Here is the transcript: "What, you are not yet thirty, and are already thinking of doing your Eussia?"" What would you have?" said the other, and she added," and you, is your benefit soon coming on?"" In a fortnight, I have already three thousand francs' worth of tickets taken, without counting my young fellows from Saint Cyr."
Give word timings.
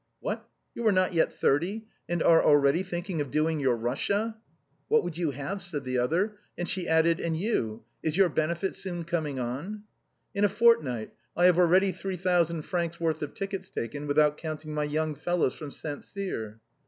"What, 0.19 0.49
you 0.73 0.83
are 0.87 0.91
not 0.91 1.13
yet 1.13 1.31
thirty, 1.31 1.85
and 2.09 2.23
are 2.23 2.43
already 2.43 2.81
thinking 2.81 3.21
of 3.21 3.29
doing 3.29 3.59
your 3.59 3.77
Eussia?"" 3.77 4.33
What 4.87 5.03
would 5.03 5.15
you 5.15 5.29
have?" 5.29 5.61
said 5.61 5.83
the 5.83 5.99
other, 5.99 6.37
and 6.57 6.67
she 6.67 6.87
added," 6.87 7.19
and 7.19 7.37
you, 7.37 7.83
is 8.01 8.17
your 8.17 8.27
benefit 8.29 8.75
soon 8.75 9.03
coming 9.03 9.37
on?"" 9.37 9.83
In 10.33 10.43
a 10.43 10.49
fortnight, 10.49 11.13
I 11.37 11.45
have 11.45 11.59
already 11.59 11.91
three 11.91 12.17
thousand 12.17 12.63
francs' 12.63 12.99
worth 12.99 13.21
of 13.21 13.35
tickets 13.35 13.69
taken, 13.69 14.07
without 14.07 14.37
counting 14.39 14.73
my 14.73 14.85
young 14.85 15.13
fellows 15.13 15.53
from 15.53 15.69
Saint 15.69 16.03
Cyr." 16.03 16.59